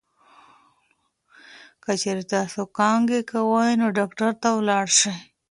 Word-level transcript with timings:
که 1.83 1.91
چېرې 2.01 2.23
تاسو 2.33 2.61
کانګې 2.77 3.21
کوئ، 3.29 3.71
نو 3.81 3.87
ډاکټر 3.97 4.31
ته 4.41 4.49
ورشئ. 4.57 5.13